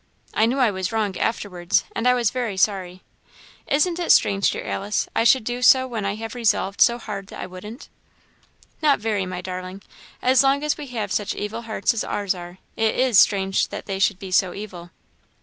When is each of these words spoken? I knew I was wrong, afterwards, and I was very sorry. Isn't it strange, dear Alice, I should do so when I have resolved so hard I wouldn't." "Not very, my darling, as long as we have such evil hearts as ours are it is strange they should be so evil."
I 0.33 0.47
knew 0.47 0.57
I 0.57 0.71
was 0.71 0.91
wrong, 0.91 1.15
afterwards, 1.17 1.83
and 1.95 2.07
I 2.07 2.15
was 2.15 2.31
very 2.31 2.57
sorry. 2.57 3.03
Isn't 3.67 3.99
it 3.99 4.11
strange, 4.11 4.49
dear 4.49 4.65
Alice, 4.65 5.07
I 5.15 5.23
should 5.23 5.43
do 5.43 5.61
so 5.61 5.85
when 5.85 6.05
I 6.05 6.15
have 6.15 6.33
resolved 6.33 6.81
so 6.81 6.97
hard 6.97 7.31
I 7.31 7.45
wouldn't." 7.45 7.87
"Not 8.81 8.97
very, 8.99 9.27
my 9.27 9.41
darling, 9.41 9.83
as 10.19 10.41
long 10.41 10.63
as 10.63 10.75
we 10.75 10.87
have 10.87 11.11
such 11.11 11.35
evil 11.35 11.61
hearts 11.69 11.93
as 11.93 12.03
ours 12.03 12.33
are 12.33 12.57
it 12.75 12.95
is 12.95 13.19
strange 13.19 13.67
they 13.67 13.99
should 13.99 14.17
be 14.17 14.31
so 14.31 14.55
evil." 14.55 14.89